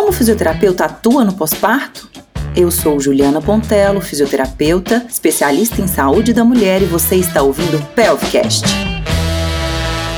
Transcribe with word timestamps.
Como 0.00 0.12
fisioterapeuta 0.12 0.86
atua 0.86 1.26
no 1.26 1.34
pós-parto? 1.34 2.08
Eu 2.56 2.70
sou 2.70 2.98
Juliana 2.98 3.38
Pontello, 3.38 4.00
fisioterapeuta, 4.00 5.06
especialista 5.06 5.82
em 5.82 5.86
saúde 5.86 6.32
da 6.32 6.42
mulher 6.42 6.80
e 6.80 6.86
você 6.86 7.16
está 7.16 7.42
ouvindo 7.42 7.76
o 7.76 7.86
Pelvicast. 7.88 8.64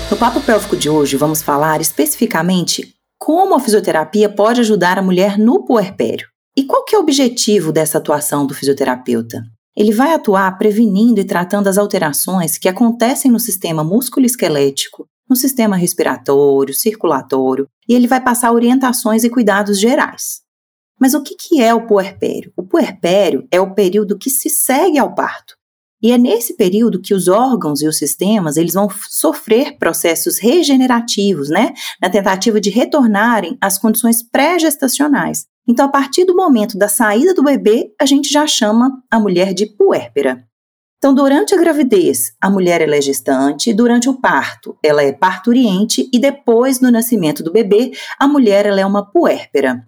No 0.09 0.17
Papo 0.17 0.41
Pélvico 0.41 0.77
de 0.77 0.89
hoje 0.89 1.17
vamos 1.17 1.43
falar 1.43 1.81
especificamente 1.81 2.95
como 3.19 3.57
a 3.57 3.61
fisioterapia 3.61 4.29
pode 4.29 4.61
ajudar 4.61 5.01
a 5.01 5.03
mulher 5.03 5.37
no 5.37 5.65
puerpério. 5.65 6.29
E 6.57 6.63
qual 6.63 6.85
que 6.85 6.95
é 6.95 6.99
o 6.99 7.03
objetivo 7.03 7.73
dessa 7.73 7.99
atuação 7.99 8.47
do 8.47 8.55
fisioterapeuta? 8.55 9.43
Ele 9.77 9.93
vai 9.93 10.15
atuar 10.15 10.57
prevenindo 10.59 11.19
e 11.19 11.25
tratando 11.25 11.67
as 11.67 11.77
alterações 11.77 12.57
que 12.57 12.69
acontecem 12.69 13.33
no 13.33 13.41
sistema 13.41 13.83
músculo-esquelético, 13.83 15.09
no 15.33 15.37
sistema 15.37 15.77
respiratório, 15.77 16.75
circulatório, 16.75 17.67
e 17.89 17.95
ele 17.95 18.07
vai 18.07 18.21
passar 18.21 18.53
orientações 18.53 19.25
e 19.25 19.31
cuidados 19.31 19.81
gerais. 19.81 20.43
Mas 21.01 21.15
o 21.15 21.23
que, 21.23 21.35
que 21.35 21.61
é 21.61 21.75
o 21.75 21.87
puerpério? 21.87 22.53
O 22.55 22.63
puerpério 22.63 23.49
é 23.51 23.59
o 23.59 23.75
período 23.75 24.19
que 24.19 24.29
se 24.29 24.51
segue 24.51 24.99
ao 24.99 25.15
parto. 25.15 25.55
E 26.03 26.13
é 26.13 26.19
nesse 26.19 26.55
período 26.55 27.01
que 27.01 27.15
os 27.15 27.29
órgãos 27.29 27.81
e 27.81 27.89
os 27.89 27.97
sistemas 27.97 28.57
eles 28.57 28.75
vão 28.75 28.89
sofrer 29.09 29.79
processos 29.79 30.39
regenerativos, 30.39 31.49
né? 31.49 31.73
Na 32.01 32.11
tentativa 32.11 32.61
de 32.61 32.69
retornarem 32.71 33.57
às 33.61 33.79
condições 33.79 34.23
pré-gestacionais. 34.23 35.47
Então, 35.67 35.87
a 35.87 35.89
partir 35.89 36.25
do 36.25 36.37
momento 36.37 36.77
da 36.77 36.89
saída 36.89 37.33
do 37.33 37.43
bebê, 37.43 37.95
a 38.01 38.05
gente 38.05 38.31
já 38.31 38.47
chama 38.47 38.91
a 39.11 39.19
mulher 39.19 39.55
de 39.55 39.67
puérpera. 39.67 40.45
Então, 41.03 41.13
durante 41.13 41.53
a 41.53 41.59
gravidez, 41.59 42.33
a 42.41 42.49
mulher 42.49 42.81
é 42.81 43.01
gestante, 43.01 43.75
durante 43.75 44.09
o 44.09 44.21
parto, 44.21 44.79
ela 44.81 45.03
é 45.03 45.11
parturiente 45.11 46.09
e 46.13 46.19
depois 46.21 46.79
do 46.79 46.93
nascimento 46.93 47.43
do 47.43 47.51
bebê, 47.51 47.91
a 48.21 48.29
mulher 48.29 48.67
é 48.67 48.87
uma 48.87 49.05
puérpera. 49.05 49.85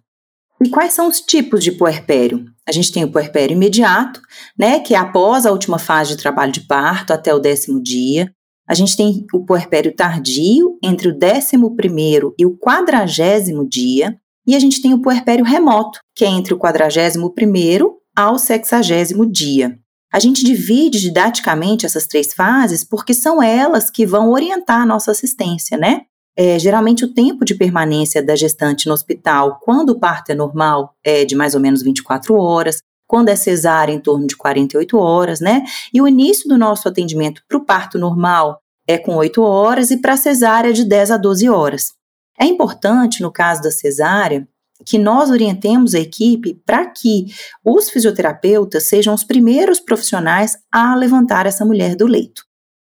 E 0.61 0.69
quais 0.69 0.93
são 0.93 1.07
os 1.07 1.21
tipos 1.21 1.63
de 1.63 1.71
puerpério? 1.71 2.45
A 2.69 2.73
gente 2.73 2.91
tem 2.91 3.05
o 3.05 3.13
puerpério 3.13 3.55
imediato, 3.55 4.21
né, 4.59 4.81
que 4.81 4.93
é 4.93 4.97
após 4.99 5.47
a 5.47 5.53
última 5.53 5.79
fase 5.79 6.17
de 6.17 6.21
trabalho 6.21 6.51
de 6.51 6.67
parto, 6.67 7.13
até 7.13 7.33
o 7.33 7.39
décimo 7.39 7.81
dia. 7.81 8.33
A 8.69 8.75
gente 8.75 8.97
tem 8.97 9.25
o 9.33 9.47
puerpério 9.47 9.95
tardio, 9.95 10.77
entre 10.83 11.11
o 11.11 11.17
décimo 11.17 11.77
primeiro 11.77 12.35
e 12.37 12.45
o 12.45 12.59
quadragésimo 12.59 13.69
dia. 13.69 14.19
E 14.45 14.57
a 14.57 14.59
gente 14.59 14.83
tem 14.83 14.93
o 14.93 15.01
puerpério 15.01 15.45
remoto, 15.45 16.01
que 16.13 16.25
é 16.25 16.29
entre 16.29 16.55
o 16.55 16.59
41º 16.59 17.93
ao 18.17 18.37
60 18.37 19.31
dia. 19.31 19.79
A 20.15 20.21
gente 20.21 20.45
divide 20.45 21.01
didaticamente 21.01 21.85
essas 21.85 22.07
três 22.07 22.33
fases 22.33 22.85
porque 22.85 23.13
são 23.13 23.43
elas 23.43 23.91
que 23.91 24.07
vão 24.07 24.31
orientar 24.31 24.83
a 24.83 24.87
nossa 24.87 25.11
assistência, 25.11 25.77
né? 25.77 26.03
É, 26.37 26.57
geralmente 26.57 27.05
o 27.05 27.13
tempo 27.13 27.45
de 27.45 27.53
permanência 27.53 28.23
da 28.23 28.37
gestante 28.37 28.87
no 28.87 28.95
hospital, 28.95 29.59
quando 29.61 29.91
o 29.91 29.99
parto 29.99 30.31
é 30.31 30.35
normal, 30.37 30.95
é 31.03 31.25
de 31.25 31.35
mais 31.35 31.57
ou 31.57 31.61
menos 31.61 31.83
24 31.83 32.33
horas, 32.37 32.81
quando 33.09 33.29
é 33.29 33.35
cesárea, 33.35 33.93
em 33.93 33.99
torno 33.99 34.29
de 34.29 34.37
48 34.37 34.97
horas, 34.97 35.41
né? 35.41 35.65
E 35.93 36.01
o 36.01 36.07
início 36.07 36.49
do 36.49 36.57
nosso 36.57 36.89
atendimento 36.89 37.43
para 37.49 37.59
o 37.59 37.65
parto 37.65 37.99
normal 37.99 38.61
é 38.87 38.97
com 38.97 39.17
8 39.17 39.43
horas 39.43 39.91
e 39.91 39.97
para 40.01 40.13
a 40.13 40.17
cesárea 40.17 40.73
de 40.73 40.85
10 40.85 41.11
a 41.11 41.17
12 41.17 41.49
horas. 41.49 41.93
É 42.39 42.45
importante, 42.45 43.21
no 43.21 43.33
caso 43.33 43.63
da 43.63 43.73
cesárea, 43.73 44.47
que 44.85 44.99
nós 44.99 45.31
orientemos 45.31 45.95
a 45.95 46.01
equipe 46.01 46.55
para 46.67 46.87
que 46.87 47.27
os 47.65 47.91
fisioterapeutas 47.91 48.89
sejam 48.89 49.15
os 49.15 49.25
primeiros 49.25 49.81
profissionais 49.81 50.57
a 50.71 50.95
levantar 50.95 51.47
essa 51.47 51.65
mulher 51.65 51.97
do 51.97 52.07
leito. 52.07 52.43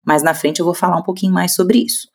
Mas 0.04 0.22
na 0.22 0.34
frente 0.34 0.60
eu 0.60 0.66
vou 0.66 0.74
falar 0.74 0.98
um 0.98 1.02
pouquinho 1.02 1.32
mais 1.32 1.54
sobre 1.54 1.78
isso. 1.78 2.08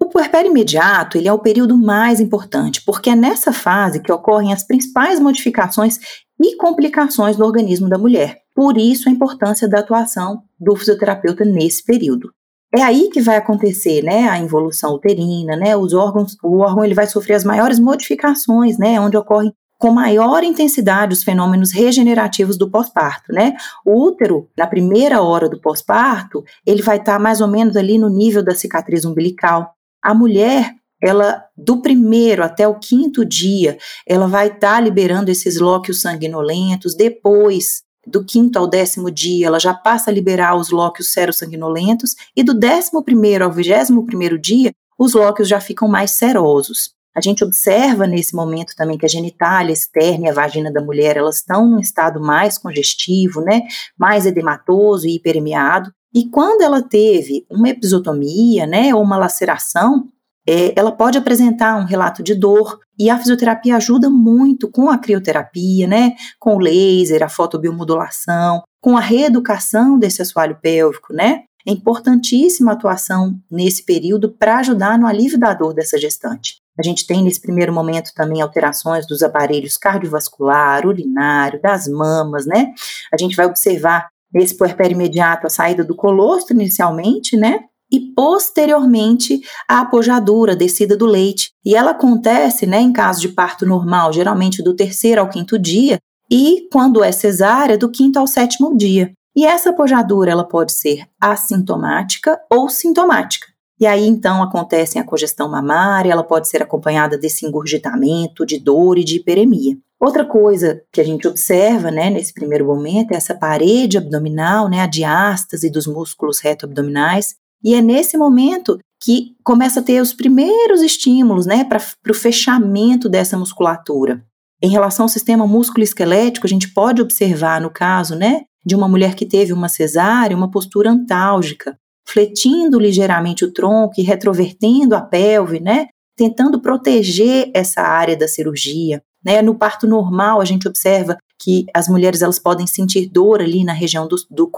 O 0.00 0.06
puerpério 0.06 0.50
imediato 0.50 1.18
ele 1.18 1.28
é 1.28 1.32
o 1.32 1.38
período 1.38 1.76
mais 1.76 2.20
importante, 2.20 2.82
porque 2.84 3.10
é 3.10 3.14
nessa 3.14 3.52
fase 3.52 4.00
que 4.00 4.10
ocorrem 4.10 4.52
as 4.52 4.66
principais 4.66 5.20
modificações 5.20 5.98
e 6.40 6.56
complicações 6.56 7.36
no 7.36 7.44
organismo 7.44 7.88
da 7.88 7.98
mulher. 7.98 8.38
Por 8.54 8.78
isso 8.78 9.08
a 9.08 9.12
importância 9.12 9.68
da 9.68 9.80
atuação 9.80 10.42
do 10.58 10.74
fisioterapeuta 10.74 11.44
nesse 11.44 11.84
período. 11.84 12.32
É 12.74 12.82
aí 12.82 13.10
que 13.10 13.20
vai 13.20 13.36
acontecer, 13.36 14.02
né, 14.02 14.28
a 14.28 14.38
involução 14.38 14.94
uterina, 14.94 15.56
né, 15.56 15.76
os 15.76 15.92
órgãos, 15.92 16.36
o 16.42 16.58
órgão 16.58 16.84
ele 16.84 16.94
vai 16.94 17.06
sofrer 17.06 17.34
as 17.34 17.44
maiores 17.44 17.80
modificações, 17.80 18.78
né, 18.78 19.00
onde 19.00 19.16
ocorrem 19.16 19.52
com 19.80 19.90
maior 19.90 20.44
intensidade 20.44 21.14
os 21.14 21.24
fenômenos 21.24 21.72
regenerativos 21.72 22.58
do 22.58 22.70
pós-parto, 22.70 23.32
né? 23.32 23.56
O 23.82 23.98
útero, 23.98 24.46
na 24.54 24.66
primeira 24.66 25.22
hora 25.22 25.48
do 25.48 25.58
pós-parto, 25.58 26.44
ele 26.66 26.82
vai 26.82 26.98
estar 26.98 27.14
tá 27.14 27.18
mais 27.18 27.40
ou 27.40 27.48
menos 27.48 27.74
ali 27.78 27.96
no 27.96 28.10
nível 28.10 28.44
da 28.44 28.54
cicatriz 28.54 29.06
umbilical. 29.06 29.72
A 30.02 30.14
mulher, 30.14 30.74
ela 31.02 31.42
do 31.56 31.80
primeiro 31.80 32.44
até 32.44 32.68
o 32.68 32.78
quinto 32.78 33.24
dia, 33.24 33.78
ela 34.06 34.26
vai 34.26 34.48
estar 34.48 34.74
tá 34.74 34.80
liberando 34.80 35.30
esses 35.30 35.58
lóquios 35.58 36.02
sanguinolentos. 36.02 36.94
Depois, 36.94 37.82
do 38.06 38.24
quinto 38.24 38.58
ao 38.58 38.66
décimo 38.66 39.10
dia, 39.10 39.46
ela 39.46 39.58
já 39.58 39.74
passa 39.74 40.10
a 40.10 40.14
liberar 40.14 40.56
os 40.56 40.70
lóquios 40.70 41.12
serossanguinolentos, 41.12 42.14
e 42.34 42.42
do 42.42 42.54
décimo 42.54 43.02
primeiro 43.02 43.44
ao 43.44 43.52
vigésimo 43.52 44.06
primeiro 44.06 44.38
dia, 44.38 44.72
os 44.98 45.14
lóquios 45.14 45.48
já 45.48 45.60
ficam 45.60 45.88
mais 45.88 46.12
serosos. 46.12 46.94
A 47.14 47.20
gente 47.20 47.42
observa 47.42 48.06
nesse 48.06 48.34
momento 48.34 48.74
também 48.76 48.96
que 48.96 49.04
a 49.04 49.08
genitália 49.08 49.72
externa 49.72 50.26
e 50.26 50.30
a 50.30 50.34
vagina 50.34 50.72
da 50.72 50.80
mulher, 50.80 51.16
elas 51.16 51.36
estão 51.36 51.66
num 51.66 51.80
estado 51.80 52.20
mais 52.20 52.56
congestivo, 52.56 53.40
né, 53.40 53.62
mais 53.98 54.26
edematoso 54.26 55.06
e 55.06 55.16
hiperemiado, 55.16 55.92
e 56.14 56.28
quando 56.28 56.62
ela 56.62 56.82
teve 56.82 57.44
uma 57.50 57.68
episotomia, 57.68 58.66
né, 58.66 58.94
ou 58.94 59.02
uma 59.02 59.16
laceração, 59.16 60.08
é, 60.48 60.72
ela 60.78 60.92
pode 60.92 61.18
apresentar 61.18 61.76
um 61.76 61.84
relato 61.84 62.22
de 62.22 62.34
dor 62.34 62.78
e 62.98 63.08
a 63.10 63.18
fisioterapia 63.18 63.76
ajuda 63.76 64.08
muito 64.10 64.70
com 64.70 64.90
a 64.90 64.98
crioterapia, 64.98 65.86
né, 65.86 66.14
com 66.38 66.56
o 66.56 66.58
laser, 66.58 67.22
a 67.22 67.28
fotobiomodulação, 67.28 68.62
com 68.80 68.96
a 68.96 69.00
reeducação 69.00 69.98
desse 69.98 70.22
assoalho 70.22 70.58
pélvico, 70.60 71.12
né. 71.12 71.44
É 71.66 71.72
importantíssima 71.72 72.72
a 72.72 72.74
atuação 72.74 73.38
nesse 73.50 73.84
período 73.84 74.30
para 74.30 74.58
ajudar 74.58 74.98
no 74.98 75.06
alívio 75.06 75.38
da 75.38 75.52
dor 75.52 75.74
dessa 75.74 75.98
gestante. 75.98 76.56
A 76.78 76.82
gente 76.82 77.06
tem 77.06 77.22
nesse 77.22 77.40
primeiro 77.40 77.72
momento 77.72 78.12
também 78.14 78.40
alterações 78.40 79.06
dos 79.06 79.22
aparelhos 79.22 79.76
cardiovascular, 79.76 80.86
urinário, 80.86 81.60
das 81.60 81.86
mamas, 81.86 82.46
né? 82.46 82.72
A 83.12 83.18
gente 83.18 83.36
vai 83.36 83.44
observar 83.44 84.08
nesse 84.32 84.56
puerpério 84.56 84.94
imediato 84.94 85.46
a 85.46 85.50
saída 85.50 85.84
do 85.84 85.94
colostro 85.94 86.54
inicialmente, 86.54 87.36
né? 87.36 87.64
E 87.90 88.00
posteriormente 88.14 89.40
a 89.68 89.80
apojadura, 89.80 90.52
a 90.52 90.56
descida 90.56 90.96
do 90.96 91.06
leite. 91.06 91.50
E 91.64 91.74
ela 91.74 91.90
acontece, 91.90 92.66
né, 92.66 92.80
em 92.80 92.92
caso 92.92 93.20
de 93.20 93.28
parto 93.28 93.66
normal, 93.66 94.12
geralmente 94.12 94.62
do 94.62 94.74
terceiro 94.74 95.20
ao 95.20 95.28
quinto 95.28 95.58
dia, 95.58 95.98
e 96.30 96.68
quando 96.72 97.02
é 97.02 97.10
cesárea, 97.10 97.76
do 97.76 97.90
quinto 97.90 98.18
ao 98.18 98.26
sétimo 98.26 98.76
dia. 98.76 99.12
E 99.34 99.44
essa 99.44 99.70
apojadura 99.70 100.30
ela 100.30 100.44
pode 100.44 100.72
ser 100.72 101.04
assintomática 101.20 102.38
ou 102.50 102.68
sintomática. 102.68 103.46
E 103.80 103.86
aí 103.86 104.06
então 104.06 104.42
acontece 104.42 104.98
a 104.98 105.04
congestão 105.04 105.48
mamária, 105.48 106.12
ela 106.12 106.22
pode 106.22 106.48
ser 106.48 106.62
acompanhada 106.62 107.16
desse 107.16 107.46
engurgitamento, 107.46 108.44
de 108.44 108.58
dor 108.58 108.98
e 108.98 109.04
de 109.04 109.16
hiperemia. 109.16 109.76
Outra 109.98 110.24
coisa 110.24 110.82
que 110.92 111.00
a 111.00 111.04
gente 111.04 111.26
observa, 111.26 111.90
né, 111.90 112.10
nesse 112.10 112.32
primeiro 112.32 112.66
momento 112.66 113.12
é 113.12 113.16
essa 113.16 113.34
parede 113.34 113.98
abdominal, 113.98 114.68
né, 114.68 114.80
a 114.80 114.86
diástase 114.86 115.70
dos 115.70 115.86
músculos 115.86 116.40
reto-abdominais, 116.40 117.34
e 117.62 117.74
é 117.74 117.82
nesse 117.82 118.16
momento 118.16 118.78
que 119.02 119.34
começa 119.42 119.80
a 119.80 119.82
ter 119.82 120.00
os 120.00 120.12
primeiros 120.12 120.82
estímulos 120.82 121.46
né, 121.46 121.64
para 121.64 121.80
o 122.10 122.14
fechamento 122.14 123.08
dessa 123.08 123.36
musculatura. 123.36 124.22
Em 124.62 124.68
relação 124.68 125.04
ao 125.04 125.08
sistema 125.08 125.46
músculo-esquelético, 125.46 126.46
a 126.46 126.50
gente 126.50 126.72
pode 126.72 127.00
observar, 127.00 127.60
no 127.60 127.70
caso 127.70 128.14
né, 128.14 128.42
de 128.64 128.74
uma 128.74 128.88
mulher 128.88 129.14
que 129.14 129.24
teve 129.24 129.52
uma 129.54 129.68
cesárea, 129.70 130.36
uma 130.36 130.50
postura 130.50 130.90
antálgica, 130.90 131.76
fletindo 132.06 132.78
ligeiramente 132.78 133.44
o 133.44 133.52
tronco 133.52 133.94
e 133.96 134.02
retrovertendo 134.02 134.94
a 134.94 135.00
pelve, 135.00 135.60
né, 135.60 135.86
tentando 136.16 136.60
proteger 136.60 137.50
essa 137.54 137.80
área 137.80 138.16
da 138.16 138.28
cirurgia. 138.28 139.02
Né? 139.24 139.40
No 139.40 139.54
parto 139.54 139.86
normal, 139.86 140.40
a 140.40 140.44
gente 140.44 140.68
observa 140.68 141.16
que 141.38 141.64
as 141.74 141.88
mulheres 141.88 142.20
elas 142.20 142.38
podem 142.38 142.66
sentir 142.66 143.08
dor 143.08 143.40
ali 143.40 143.64
na 143.64 143.72
região 143.72 144.06
do, 144.06 144.16
do. 144.30 144.50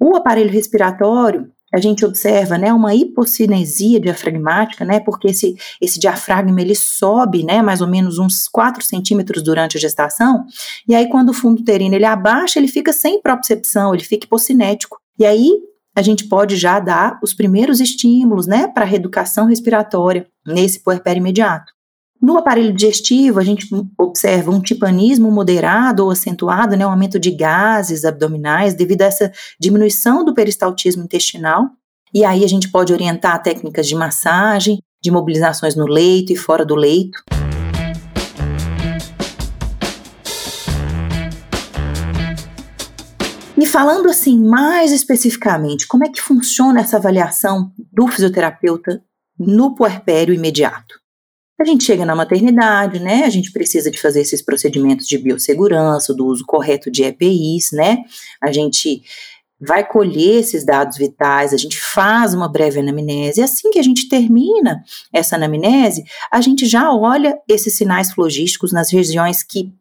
O 0.00 0.16
aparelho 0.16 0.50
respiratório, 0.50 1.50
a 1.72 1.78
gente 1.78 2.04
observa, 2.04 2.56
né, 2.56 2.72
uma 2.72 2.94
hipocinesia 2.94 4.00
diafragmática, 4.00 4.84
né, 4.84 5.00
porque 5.00 5.28
esse, 5.28 5.56
esse 5.80 5.98
diafragma 5.98 6.60
ele 6.60 6.74
sobe, 6.74 7.42
né, 7.44 7.62
mais 7.62 7.80
ou 7.80 7.88
menos 7.88 8.18
uns 8.18 8.48
4 8.48 8.84
centímetros 8.84 9.42
durante 9.42 9.76
a 9.76 9.80
gestação, 9.80 10.44
e 10.86 10.94
aí 10.94 11.08
quando 11.08 11.30
o 11.30 11.34
fundo 11.34 11.60
uterino 11.60 11.94
ele 11.94 12.04
abaixa, 12.04 12.58
ele 12.58 12.68
fica 12.68 12.92
sem 12.92 13.20
propriocepção, 13.20 13.94
ele 13.94 14.04
fica 14.04 14.26
hipocinético, 14.26 14.98
e 15.18 15.24
aí 15.24 15.50
a 15.94 16.02
gente 16.02 16.28
pode 16.28 16.56
já 16.56 16.78
dar 16.78 17.18
os 17.22 17.34
primeiros 17.34 17.80
estímulos, 17.80 18.46
né, 18.46 18.68
para 18.68 18.84
a 18.84 18.86
reeducação 18.86 19.46
respiratória 19.46 20.26
nesse 20.46 20.80
puerpério 20.80 21.20
imediato. 21.20 21.77
No 22.20 22.36
aparelho 22.36 22.72
digestivo, 22.72 23.38
a 23.38 23.44
gente 23.44 23.68
observa 23.96 24.50
um 24.50 24.60
tipanismo 24.60 25.30
moderado 25.30 26.04
ou 26.04 26.10
acentuado, 26.10 26.76
né, 26.76 26.84
um 26.84 26.90
aumento 26.90 27.16
de 27.16 27.30
gases 27.30 28.04
abdominais 28.04 28.74
devido 28.74 29.02
a 29.02 29.04
essa 29.04 29.32
diminuição 29.58 30.24
do 30.24 30.34
peristaltismo 30.34 31.04
intestinal. 31.04 31.66
E 32.12 32.24
aí 32.24 32.42
a 32.42 32.48
gente 32.48 32.72
pode 32.72 32.92
orientar 32.92 33.40
técnicas 33.40 33.86
de 33.86 33.94
massagem, 33.94 34.82
de 35.00 35.12
mobilizações 35.12 35.76
no 35.76 35.86
leito 35.86 36.32
e 36.32 36.36
fora 36.36 36.66
do 36.66 36.74
leito. 36.74 37.22
E 43.56 43.64
falando 43.64 44.08
assim 44.08 44.36
mais 44.42 44.90
especificamente, 44.90 45.86
como 45.86 46.04
é 46.04 46.08
que 46.08 46.20
funciona 46.20 46.80
essa 46.80 46.96
avaliação 46.96 47.70
do 47.92 48.08
fisioterapeuta 48.08 49.00
no 49.38 49.76
puerpério 49.76 50.34
imediato? 50.34 50.98
A 51.60 51.64
gente 51.64 51.84
chega 51.84 52.06
na 52.06 52.14
maternidade, 52.14 53.00
né? 53.00 53.24
A 53.24 53.30
gente 53.30 53.50
precisa 53.50 53.90
de 53.90 54.00
fazer 54.00 54.20
esses 54.20 54.40
procedimentos 54.40 55.06
de 55.06 55.18
biossegurança, 55.18 56.14
do 56.14 56.26
uso 56.26 56.44
correto 56.46 56.90
de 56.90 57.02
EPIs, 57.02 57.72
né? 57.72 57.98
A 58.40 58.52
gente 58.52 59.02
vai 59.60 59.84
colher 59.84 60.38
esses 60.38 60.64
dados 60.64 60.96
vitais, 60.96 61.52
a 61.52 61.56
gente 61.56 61.76
faz 61.80 62.32
uma 62.32 62.48
breve 62.48 62.78
anamnese, 62.78 63.40
e 63.40 63.42
assim 63.42 63.70
que 63.70 63.78
a 63.78 63.82
gente 63.82 64.08
termina 64.08 64.84
essa 65.12 65.34
anamnese, 65.34 66.04
a 66.30 66.40
gente 66.40 66.64
já 66.64 66.92
olha 66.92 67.36
esses 67.48 67.76
sinais 67.76 68.12
flogísticos 68.12 68.72
nas 68.72 68.92
regiões 68.92 69.42
que 69.42 69.72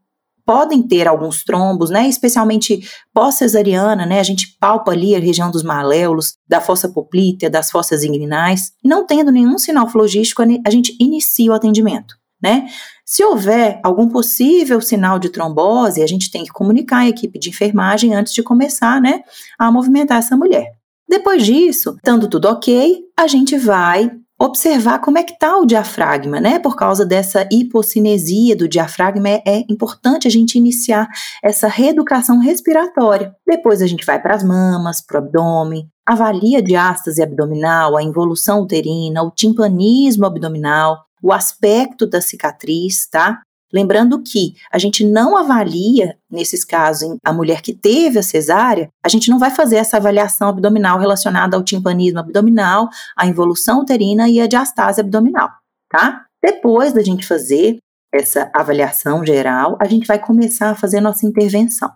podem 0.47 0.81
ter 0.81 1.09
alguns 1.09 1.43
trombos, 1.43 1.89
né, 1.89 2.07
especialmente 2.07 2.79
pós-cesariana, 3.13 4.05
né, 4.05 4.21
a 4.21 4.23
gente 4.23 4.57
palpa 4.57 4.93
ali 4.93 5.13
a 5.13 5.19
região 5.19 5.51
dos 5.51 5.61
maléolos, 5.61 6.35
da 6.47 6.61
fossa 6.61 6.87
poplítea, 6.87 7.49
das 7.49 7.69
fossas 7.69 8.01
inguinais, 8.01 8.71
não 8.81 9.05
tendo 9.05 9.29
nenhum 9.29 9.57
sinal 9.57 9.89
flogístico, 9.89 10.41
a 10.41 10.69
gente 10.69 10.95
inicia 11.01 11.51
o 11.51 11.53
atendimento, 11.53 12.15
né. 12.41 12.67
Se 13.05 13.23
houver 13.23 13.81
algum 13.83 14.07
possível 14.07 14.79
sinal 14.79 15.19
de 15.19 15.29
trombose, 15.29 16.01
a 16.01 16.07
gente 16.07 16.31
tem 16.31 16.45
que 16.45 16.51
comunicar 16.51 16.99
a 16.99 17.09
equipe 17.09 17.37
de 17.37 17.49
enfermagem 17.49 18.15
antes 18.15 18.33
de 18.33 18.41
começar, 18.41 19.01
né, 19.01 19.19
a 19.59 19.69
movimentar 19.69 20.19
essa 20.19 20.37
mulher. 20.37 20.71
Depois 21.09 21.45
disso, 21.45 21.95
estando 21.97 22.29
tudo 22.29 22.47
ok, 22.47 23.01
a 23.17 23.27
gente 23.27 23.57
vai 23.57 24.11
observar 24.39 24.99
como 24.99 25.17
é 25.17 25.23
que 25.23 25.33
está 25.33 25.57
o 25.57 25.65
diafragma, 25.65 26.39
né? 26.39 26.59
Por 26.59 26.75
causa 26.75 27.05
dessa 27.05 27.47
hipocinesia 27.51 28.55
do 28.55 28.67
diafragma, 28.67 29.29
é, 29.29 29.41
é 29.45 29.65
importante 29.69 30.27
a 30.27 30.31
gente 30.31 30.57
iniciar 30.57 31.07
essa 31.43 31.67
reeducação 31.67 32.39
respiratória. 32.39 33.35
Depois 33.45 33.81
a 33.81 33.87
gente 33.87 34.05
vai 34.05 34.21
para 34.21 34.35
as 34.35 34.43
mamas, 34.43 35.01
para 35.01 35.19
o 35.19 35.23
abdômen, 35.23 35.89
avalia 36.05 36.59
a 36.59 36.61
diástase 36.61 37.21
abdominal, 37.21 37.97
a 37.97 38.03
involução 38.03 38.61
uterina, 38.61 39.23
o 39.23 39.31
timpanismo 39.31 40.25
abdominal, 40.25 40.99
o 41.21 41.33
aspecto 41.33 42.07
da 42.07 42.21
cicatriz, 42.21 43.07
tá? 43.09 43.41
Lembrando 43.73 44.21
que 44.21 44.53
a 44.71 44.77
gente 44.77 45.03
não 45.03 45.35
avalia, 45.35 46.17
nesses 46.31 46.63
casos, 46.63 47.17
a 47.23 47.33
mulher 47.33 47.61
que 47.61 47.73
teve 47.73 48.19
a 48.19 48.23
cesárea, 48.23 48.89
a 49.03 49.09
gente 49.09 49.29
não 49.29 49.37
vai 49.37 49.51
fazer 49.51 49.75
essa 49.75 49.97
avaliação 49.97 50.47
abdominal 50.49 50.97
relacionada 50.99 51.57
ao 51.57 51.63
timpanismo 51.63 52.19
abdominal, 52.19 52.89
à 53.15 53.25
involução 53.25 53.81
uterina 53.81 54.29
e 54.29 54.39
à 54.39 54.47
diastase 54.47 55.01
abdominal, 55.01 55.49
tá? 55.89 56.25
Depois 56.41 56.93
da 56.93 57.03
gente 57.03 57.27
fazer 57.27 57.77
essa 58.13 58.49
avaliação 58.53 59.25
geral, 59.25 59.77
a 59.81 59.85
gente 59.85 60.07
vai 60.07 60.19
começar 60.19 60.69
a 60.69 60.75
fazer 60.75 61.01
nossa 61.01 61.25
intervenção. 61.25 61.91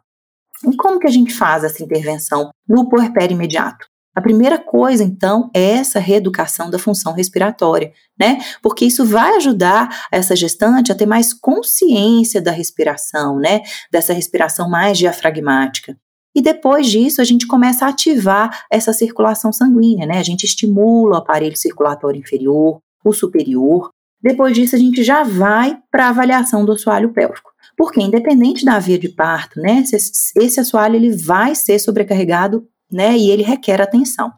E 0.67 0.75
como 0.75 0.99
que 0.99 1.07
a 1.07 1.11
gente 1.11 1.33
faz 1.33 1.63
essa 1.63 1.81
intervenção 1.81 2.51
no 2.67 2.89
puerpério 2.89 3.33
imediato? 3.33 3.85
A 4.13 4.21
primeira 4.21 4.57
coisa, 4.57 5.03
então, 5.03 5.49
é 5.53 5.71
essa 5.71 5.97
reeducação 5.97 6.69
da 6.69 6.77
função 6.77 7.13
respiratória, 7.13 7.93
né? 8.19 8.39
Porque 8.61 8.85
isso 8.85 9.05
vai 9.05 9.37
ajudar 9.37 10.07
essa 10.11 10.35
gestante 10.35 10.91
a 10.91 10.95
ter 10.95 11.05
mais 11.05 11.33
consciência 11.33 12.41
da 12.41 12.51
respiração, 12.51 13.37
né? 13.37 13.61
Dessa 13.89 14.11
respiração 14.11 14.69
mais 14.69 14.97
diafragmática. 14.97 15.97
E 16.35 16.41
depois 16.41 16.87
disso, 16.87 17.21
a 17.21 17.23
gente 17.23 17.47
começa 17.47 17.85
a 17.85 17.89
ativar 17.89 18.65
essa 18.69 18.93
circulação 18.93 19.51
sanguínea, 19.51 20.05
né? 20.05 20.17
A 20.17 20.23
gente 20.23 20.43
estimula 20.43 21.15
o 21.15 21.17
aparelho 21.17 21.55
circulatório 21.57 22.19
inferior, 22.19 22.79
o 23.03 23.13
superior. 23.13 23.89
Depois 24.21 24.53
disso, 24.53 24.75
a 24.75 24.79
gente 24.79 25.03
já 25.03 25.23
vai 25.23 25.77
para 25.89 26.07
a 26.07 26.09
avaliação 26.09 26.63
do 26.63 26.73
assoalho 26.73 27.11
pélvico. 27.11 27.51
Porque, 27.77 28.01
independente 28.01 28.63
da 28.63 28.77
via 28.77 28.99
de 28.99 29.09
parto, 29.09 29.59
né? 29.59 29.83
Esse, 29.91 30.59
assoalho 30.59 30.95
ele 30.95 31.15
vai 31.15 31.55
ser 31.55 31.79
sobrecarregado 31.79 32.67
né? 32.91 33.17
E 33.17 33.29
ele 33.29 33.43
requer 33.43 33.81
atenção. 33.81 34.31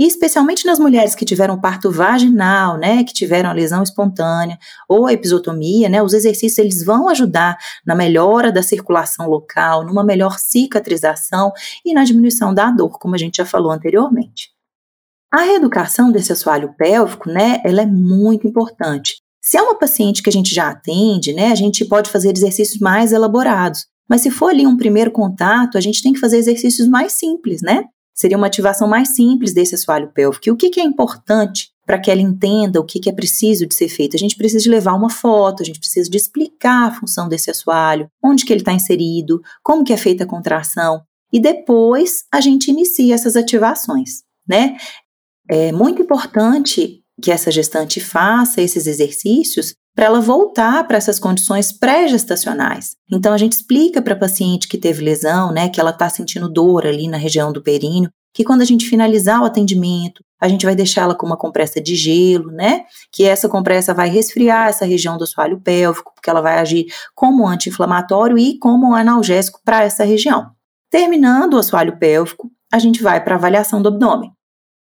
E 0.00 0.06
especialmente 0.06 0.64
nas 0.64 0.78
mulheres 0.78 1.14
que 1.14 1.26
tiveram 1.26 1.60
parto 1.60 1.90
vaginal, 1.90 2.78
né, 2.78 3.04
que 3.04 3.12
tiveram 3.12 3.50
a 3.50 3.52
lesão 3.52 3.82
espontânea 3.82 4.58
ou 4.88 5.06
a 5.06 5.12
episotomia, 5.12 5.90
né, 5.90 6.02
os 6.02 6.14
exercícios 6.14 6.56
eles 6.56 6.82
vão 6.82 7.06
ajudar 7.10 7.58
na 7.84 7.94
melhora 7.94 8.50
da 8.50 8.62
circulação 8.62 9.28
local, 9.28 9.84
numa 9.84 10.02
melhor 10.02 10.38
cicatrização 10.38 11.52
e 11.84 11.92
na 11.92 12.02
diminuição 12.02 12.54
da 12.54 12.70
dor, 12.70 12.98
como 12.98 13.14
a 13.14 13.18
gente 13.18 13.36
já 13.36 13.44
falou 13.44 13.70
anteriormente. 13.70 14.48
A 15.30 15.42
reeducação 15.42 16.10
desse 16.10 16.32
assoalho 16.32 16.74
pélvico, 16.78 17.28
né, 17.28 17.60
ela 17.62 17.82
é 17.82 17.86
muito 17.86 18.48
importante. 18.48 19.16
Se 19.38 19.58
é 19.58 19.62
uma 19.62 19.78
paciente 19.78 20.22
que 20.22 20.30
a 20.30 20.32
gente 20.32 20.54
já 20.54 20.70
atende, 20.70 21.34
né, 21.34 21.52
a 21.52 21.54
gente 21.54 21.84
pode 21.84 22.08
fazer 22.08 22.34
exercícios 22.34 22.80
mais 22.80 23.12
elaborados. 23.12 23.84
Mas 24.08 24.22
se 24.22 24.30
for 24.30 24.48
ali 24.48 24.66
um 24.66 24.78
primeiro 24.78 25.10
contato, 25.10 25.76
a 25.76 25.80
gente 25.80 26.02
tem 26.02 26.14
que 26.14 26.18
fazer 26.18 26.38
exercícios 26.38 26.88
mais 26.88 27.12
simples, 27.12 27.60
né? 27.60 27.84
Seria 28.20 28.36
uma 28.36 28.48
ativação 28.48 28.86
mais 28.86 29.14
simples 29.16 29.54
desse 29.54 29.74
assoalho 29.74 30.12
pélvico. 30.12 30.46
E 30.46 30.50
o 30.50 30.56
que, 30.56 30.68
que 30.68 30.78
é 30.78 30.84
importante 30.84 31.70
para 31.86 31.98
que 31.98 32.10
ela 32.10 32.20
entenda 32.20 32.78
o 32.78 32.84
que, 32.84 33.00
que 33.00 33.08
é 33.08 33.12
preciso 33.14 33.66
de 33.66 33.74
ser 33.74 33.88
feito? 33.88 34.14
A 34.14 34.18
gente 34.18 34.36
precisa 34.36 34.62
de 34.62 34.68
levar 34.68 34.92
uma 34.92 35.08
foto, 35.08 35.62
a 35.62 35.64
gente 35.64 35.78
precisa 35.78 36.10
de 36.10 36.18
explicar 36.18 36.88
a 36.88 36.92
função 36.92 37.30
desse 37.30 37.50
assoalho, 37.50 38.10
onde 38.22 38.44
que 38.44 38.52
ele 38.52 38.60
está 38.60 38.74
inserido, 38.74 39.40
como 39.62 39.82
que 39.82 39.90
é 39.90 39.96
feita 39.96 40.24
a 40.24 40.26
contração. 40.26 41.00
E 41.32 41.40
depois 41.40 42.24
a 42.30 42.42
gente 42.42 42.70
inicia 42.70 43.14
essas 43.14 43.36
ativações, 43.36 44.22
né? 44.46 44.76
É 45.48 45.72
muito 45.72 46.02
importante 46.02 46.99
que 47.20 47.30
essa 47.30 47.50
gestante 47.50 48.00
faça 48.00 48.60
esses 48.60 48.86
exercícios 48.86 49.74
para 49.94 50.06
ela 50.06 50.20
voltar 50.20 50.86
para 50.86 50.96
essas 50.96 51.18
condições 51.18 51.72
pré-gestacionais. 51.72 52.96
Então 53.12 53.32
a 53.32 53.38
gente 53.38 53.52
explica 53.52 54.00
para 54.00 54.14
a 54.14 54.18
paciente 54.18 54.68
que 54.68 54.78
teve 54.78 55.04
lesão, 55.04 55.52
né, 55.52 55.68
que 55.68 55.80
ela 55.80 55.90
está 55.90 56.08
sentindo 56.08 56.48
dor 56.48 56.86
ali 56.86 57.08
na 57.08 57.16
região 57.16 57.52
do 57.52 57.62
períneo, 57.62 58.10
que 58.32 58.44
quando 58.44 58.62
a 58.62 58.64
gente 58.64 58.88
finalizar 58.88 59.42
o 59.42 59.44
atendimento, 59.44 60.22
a 60.40 60.48
gente 60.48 60.64
vai 60.64 60.74
deixá-la 60.74 61.14
com 61.14 61.26
uma 61.26 61.36
compressa 61.36 61.80
de 61.80 61.94
gelo, 61.94 62.50
né? 62.50 62.84
Que 63.12 63.24
essa 63.24 63.48
compressa 63.48 63.92
vai 63.92 64.08
resfriar 64.08 64.68
essa 64.68 64.86
região 64.86 65.18
do 65.18 65.24
assoalho 65.24 65.60
pélvico, 65.60 66.12
porque 66.14 66.30
ela 66.30 66.40
vai 66.40 66.58
agir 66.58 66.86
como 67.14 67.46
anti-inflamatório 67.46 68.38
e 68.38 68.58
como 68.58 68.94
analgésico 68.94 69.60
para 69.64 69.82
essa 69.82 70.04
região. 70.04 70.50
Terminando 70.88 71.54
o 71.54 71.58
assoalho 71.58 71.98
pélvico, 71.98 72.50
a 72.72 72.78
gente 72.78 73.02
vai 73.02 73.22
para 73.22 73.34
avaliação 73.34 73.82
do 73.82 73.88
abdômen. 73.88 74.32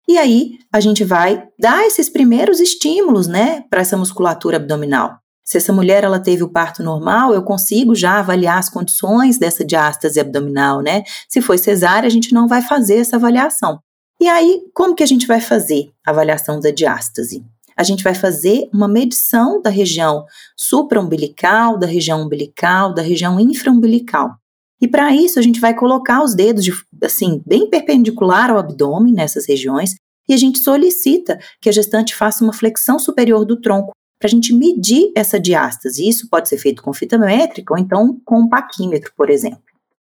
E 0.07 0.17
aí 0.17 0.57
a 0.71 0.79
gente 0.79 1.03
vai 1.03 1.47
dar 1.59 1.85
esses 1.85 2.09
primeiros 2.09 2.59
estímulos, 2.59 3.27
né, 3.27 3.63
para 3.69 3.81
essa 3.81 3.97
musculatura 3.97 4.57
abdominal. 4.57 5.21
Se 5.43 5.57
essa 5.57 5.73
mulher 5.73 6.03
ela 6.03 6.19
teve 6.19 6.43
o 6.43 6.49
parto 6.49 6.83
normal, 6.83 7.33
eu 7.33 7.43
consigo 7.43 7.95
já 7.95 8.19
avaliar 8.19 8.57
as 8.57 8.69
condições 8.69 9.37
dessa 9.37 9.65
diástase 9.65 10.19
abdominal, 10.19 10.81
né? 10.81 11.03
Se 11.27 11.41
foi 11.41 11.57
cesárea, 11.57 12.07
a 12.07 12.11
gente 12.11 12.33
não 12.33 12.47
vai 12.47 12.61
fazer 12.61 12.97
essa 12.97 13.17
avaliação. 13.17 13.79
E 14.21 14.27
aí, 14.27 14.61
como 14.73 14.95
que 14.95 15.03
a 15.03 15.07
gente 15.07 15.25
vai 15.25 15.41
fazer 15.41 15.91
a 16.05 16.11
avaliação 16.11 16.59
da 16.59 16.69
diástase? 16.69 17.43
A 17.75 17.83
gente 17.83 18.03
vai 18.03 18.13
fazer 18.13 18.69
uma 18.71 18.87
medição 18.87 19.61
da 19.61 19.69
região 19.69 20.25
supraumbilical, 20.55 21.77
da 21.77 21.87
região 21.87 22.21
umbilical, 22.21 22.93
da 22.93 23.01
região 23.01 23.39
infraumbilical. 23.39 24.35
E 24.81 24.87
para 24.87 25.15
isso 25.15 25.37
a 25.37 25.41
gente 25.41 25.59
vai 25.59 25.75
colocar 25.75 26.23
os 26.23 26.33
dedos 26.33 26.63
de, 26.63 26.73
assim 27.03 27.41
bem 27.45 27.69
perpendicular 27.69 28.49
ao 28.49 28.57
abdômen 28.57 29.13
nessas 29.13 29.47
regiões 29.47 29.95
e 30.27 30.33
a 30.33 30.37
gente 30.37 30.59
solicita 30.59 31.39
que 31.61 31.69
a 31.69 31.71
gestante 31.71 32.15
faça 32.15 32.43
uma 32.43 32.53
flexão 32.53 32.97
superior 32.97 33.45
do 33.45 33.59
tronco 33.59 33.91
para 34.19 34.27
a 34.27 34.31
gente 34.31 34.53
medir 34.53 35.11
essa 35.15 35.39
diástase. 35.39 36.07
Isso 36.07 36.29
pode 36.29 36.47
ser 36.47 36.57
feito 36.57 36.81
com 36.81 36.93
fita 36.93 37.17
métrica 37.17 37.73
ou 37.73 37.79
então 37.79 38.19
com 38.23 38.39
um 38.39 38.49
paquímetro, 38.49 39.11
por 39.15 39.29
exemplo. 39.29 39.61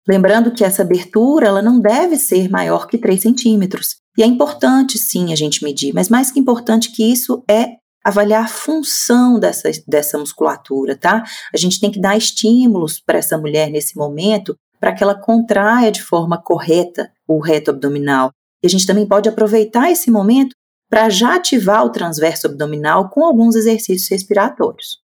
Lembrando 0.09 0.53
que 0.53 0.65
essa 0.65 0.83
abertura 0.83 1.49
ela 1.49 1.61
não 1.61 1.81
deve 1.81 2.17
ser 2.17 2.49
maior 2.49 2.87
que 2.87 2.97
3 2.97 3.21
centímetros. 3.21 3.97
E 4.17 4.23
é 4.23 4.27
importante 4.27 4.99
sim 4.99 5.33
a 5.33 5.37
gente 5.37 5.63
medir, 5.65 5.93
mas 5.93 6.09
mais 6.09 6.31
que 6.31 6.39
importante 6.39 6.93
que 6.93 7.03
isso 7.13 7.43
é 7.51 7.77
avaliar 8.07 8.45
a 8.45 8.49
função 8.49 9.37
dessa, 9.41 9.69
dessa 9.85 10.17
musculatura, 10.17 10.97
tá? 10.97 11.25
A 11.53 11.57
gente 11.57 11.81
tem 11.81 11.91
que 11.91 12.01
dar 12.01 12.17
estímulos 12.17 13.01
para 13.01 13.19
essa 13.19 13.37
mulher 13.37 13.69
nesse 13.69 13.99
momento 13.99 14.57
para 14.79 14.95
que 14.95 15.03
ela 15.03 15.21
contraia 15.21 15.91
de 15.91 16.01
forma 16.01 16.41
correta 16.41 17.11
o 17.27 17.41
reto 17.41 17.73
abdominal. 17.73 18.31
E 18.63 18.69
a 18.69 18.71
gente 18.71 18.87
também 18.87 19.09
pode 19.09 19.29
aproveitar 19.29 19.91
esse 19.91 20.09
momento 20.09 20.55
para 20.89 21.11
já 21.11 21.35
ativar 21.35 21.85
o 21.85 21.91
transverso 21.91 22.47
abdominal 22.47 23.11
com 23.11 23.25
alguns 23.25 23.57
exercícios 23.57 24.09
respiratórios. 24.09 25.01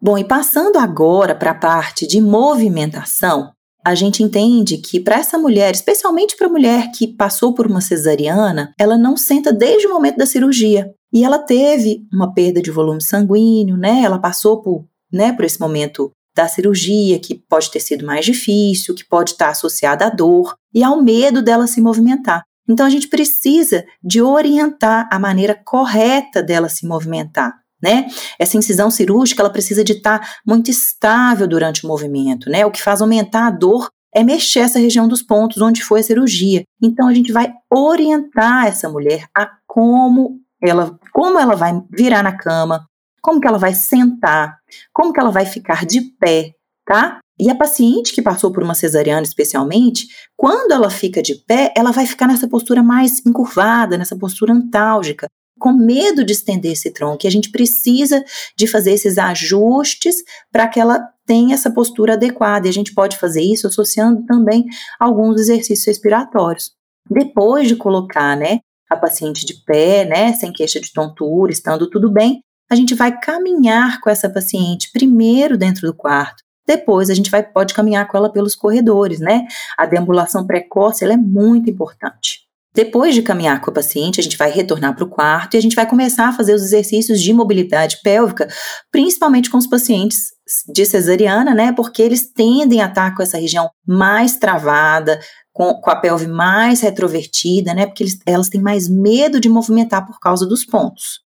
Bom, 0.00 0.16
e 0.16 0.24
passando 0.24 0.78
agora 0.78 1.34
para 1.34 1.50
a 1.50 1.58
parte 1.58 2.06
de 2.06 2.18
movimentação, 2.18 3.52
a 3.86 3.94
gente 3.94 4.20
entende 4.20 4.78
que 4.78 4.98
para 4.98 5.14
essa 5.14 5.38
mulher, 5.38 5.72
especialmente 5.72 6.36
para 6.36 6.48
a 6.48 6.50
mulher 6.50 6.90
que 6.90 7.06
passou 7.06 7.54
por 7.54 7.68
uma 7.68 7.80
cesariana, 7.80 8.72
ela 8.76 8.98
não 8.98 9.16
senta 9.16 9.52
desde 9.52 9.86
o 9.86 9.90
momento 9.90 10.16
da 10.16 10.26
cirurgia. 10.26 10.92
E 11.12 11.24
ela 11.24 11.38
teve 11.38 12.04
uma 12.12 12.34
perda 12.34 12.60
de 12.60 12.68
volume 12.68 13.00
sanguíneo, 13.00 13.76
né? 13.76 14.02
Ela 14.02 14.18
passou 14.18 14.60
por, 14.60 14.84
né, 15.12 15.32
por 15.32 15.44
esse 15.44 15.60
momento 15.60 16.10
da 16.34 16.48
cirurgia, 16.48 17.20
que 17.20 17.36
pode 17.48 17.70
ter 17.70 17.78
sido 17.78 18.04
mais 18.04 18.24
difícil, 18.24 18.92
que 18.92 19.06
pode 19.08 19.30
estar 19.30 19.50
associada 19.50 20.06
à 20.06 20.10
dor 20.10 20.56
e 20.74 20.82
ao 20.82 21.00
medo 21.00 21.40
dela 21.40 21.68
se 21.68 21.80
movimentar. 21.80 22.42
Então 22.68 22.84
a 22.84 22.90
gente 22.90 23.06
precisa 23.06 23.84
de 24.02 24.20
orientar 24.20 25.08
a 25.12 25.18
maneira 25.20 25.54
correta 25.64 26.42
dela 26.42 26.68
se 26.68 26.84
movimentar, 26.84 27.54
né? 27.82 28.06
Essa 28.38 28.56
incisão 28.56 28.90
cirúrgica 28.90 29.42
ela 29.42 29.50
precisa 29.50 29.84
de 29.84 29.92
estar 29.92 30.36
muito 30.46 30.70
estável 30.70 31.46
durante 31.46 31.84
o 31.84 31.88
movimento, 31.88 32.50
né? 32.50 32.64
O 32.64 32.70
que 32.70 32.82
faz 32.82 33.00
aumentar 33.00 33.46
a 33.46 33.50
dor 33.50 33.88
é 34.14 34.24
mexer 34.24 34.60
essa 34.60 34.78
região 34.78 35.06
dos 35.06 35.22
pontos 35.22 35.60
onde 35.60 35.82
foi 35.84 36.00
a 36.00 36.02
cirurgia. 36.02 36.64
Então 36.82 37.06
a 37.06 37.14
gente 37.14 37.32
vai 37.32 37.52
orientar 37.70 38.66
essa 38.66 38.88
mulher 38.88 39.26
a 39.36 39.50
como 39.66 40.40
ela, 40.62 40.98
como 41.12 41.38
ela 41.38 41.54
vai 41.54 41.72
virar 41.90 42.22
na 42.22 42.36
cama, 42.36 42.86
como 43.20 43.40
que 43.40 43.46
ela 43.46 43.58
vai 43.58 43.74
sentar, 43.74 44.56
como 44.92 45.12
que 45.12 45.20
ela 45.20 45.30
vai 45.30 45.44
ficar 45.44 45.84
de 45.84 46.00
pé, 46.18 46.52
tá? 46.86 47.18
E 47.38 47.50
a 47.50 47.54
paciente 47.54 48.14
que 48.14 48.22
passou 48.22 48.50
por 48.50 48.62
uma 48.62 48.74
cesariana, 48.74 49.22
especialmente, 49.22 50.06
quando 50.34 50.72
ela 50.72 50.88
fica 50.88 51.20
de 51.20 51.34
pé, 51.34 51.74
ela 51.76 51.90
vai 51.90 52.06
ficar 52.06 52.26
nessa 52.26 52.48
postura 52.48 52.82
mais 52.82 53.24
encurvada, 53.26 53.98
nessa 53.98 54.16
postura 54.16 54.54
antálgica, 54.54 55.28
com 55.58 55.72
medo 55.72 56.24
de 56.24 56.32
estender 56.32 56.72
esse 56.72 56.90
tronco. 56.90 57.24
E 57.24 57.28
a 57.28 57.30
gente 57.30 57.50
precisa 57.50 58.24
de 58.56 58.66
fazer 58.66 58.92
esses 58.92 59.18
ajustes 59.18 60.16
para 60.52 60.68
que 60.68 60.78
ela 60.78 61.00
tenha 61.26 61.54
essa 61.54 61.70
postura 61.70 62.14
adequada. 62.14 62.66
E 62.66 62.70
a 62.70 62.72
gente 62.72 62.94
pode 62.94 63.16
fazer 63.16 63.42
isso 63.42 63.66
associando 63.66 64.24
também 64.26 64.64
alguns 64.98 65.40
exercícios 65.40 65.86
respiratórios. 65.86 66.72
Depois 67.10 67.68
de 67.68 67.76
colocar, 67.76 68.36
né, 68.36 68.60
a 68.90 68.96
paciente 68.96 69.44
de 69.44 69.54
pé, 69.64 70.04
né, 70.04 70.32
sem 70.34 70.52
queixa 70.52 70.80
de 70.80 70.92
tontura, 70.92 71.52
estando 71.52 71.88
tudo 71.88 72.10
bem, 72.10 72.40
a 72.70 72.74
gente 72.74 72.94
vai 72.94 73.18
caminhar 73.18 74.00
com 74.00 74.10
essa 74.10 74.28
paciente 74.28 74.90
primeiro 74.92 75.56
dentro 75.56 75.86
do 75.86 75.94
quarto, 75.94 76.42
depois 76.66 77.08
a 77.08 77.14
gente 77.14 77.30
vai, 77.30 77.42
pode 77.44 77.72
caminhar 77.72 78.08
com 78.08 78.16
ela 78.16 78.30
pelos 78.30 78.56
corredores, 78.56 79.20
né? 79.20 79.46
A 79.78 79.86
deambulação 79.86 80.46
precoce 80.46 81.04
ela 81.04 81.14
é 81.14 81.16
muito 81.16 81.70
importante. 81.70 82.45
Depois 82.76 83.14
de 83.14 83.22
caminhar 83.22 83.58
com 83.62 83.70
a 83.70 83.72
paciente, 83.72 84.20
a 84.20 84.22
gente 84.22 84.36
vai 84.36 84.50
retornar 84.50 84.94
para 84.94 85.02
o 85.02 85.08
quarto 85.08 85.54
e 85.54 85.56
a 85.56 85.62
gente 85.62 85.74
vai 85.74 85.88
começar 85.88 86.28
a 86.28 86.32
fazer 86.34 86.52
os 86.52 86.60
exercícios 86.60 87.22
de 87.22 87.32
mobilidade 87.32 88.00
pélvica, 88.04 88.46
principalmente 88.92 89.48
com 89.48 89.56
os 89.56 89.66
pacientes 89.66 90.34
de 90.68 90.84
cesariana, 90.84 91.54
né? 91.54 91.72
Porque 91.72 92.02
eles 92.02 92.30
tendem 92.30 92.82
a 92.82 92.86
estar 92.86 93.16
com 93.16 93.22
essa 93.22 93.38
região 93.38 93.70
mais 93.88 94.36
travada, 94.36 95.18
com, 95.54 95.72
com 95.80 95.90
a 95.90 95.96
pelve 95.96 96.26
mais 96.26 96.82
retrovertida, 96.82 97.72
né? 97.72 97.86
Porque 97.86 98.02
eles, 98.02 98.18
elas 98.26 98.50
têm 98.50 98.60
mais 98.60 98.90
medo 98.90 99.40
de 99.40 99.48
movimentar 99.48 100.04
por 100.04 100.20
causa 100.20 100.44
dos 100.44 100.66
pontos. 100.66 101.20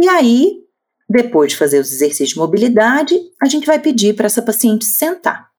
E 0.00 0.06
aí, 0.06 0.60
depois 1.10 1.50
de 1.50 1.58
fazer 1.58 1.80
os 1.80 1.90
exercícios 1.90 2.28
de 2.28 2.38
mobilidade, 2.38 3.18
a 3.42 3.48
gente 3.48 3.66
vai 3.66 3.80
pedir 3.80 4.14
para 4.14 4.26
essa 4.26 4.40
paciente 4.40 4.84
sentar. 4.84 5.53